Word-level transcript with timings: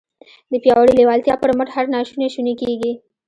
د 0.51 0.53
پياوړې 0.63 0.93
لېوالتیا 0.99 1.35
پر 1.41 1.51
مټ 1.57 1.67
هر 1.75 1.85
ناشونی 1.95 2.27
شونی 2.33 2.53
کېږي. 2.61 2.91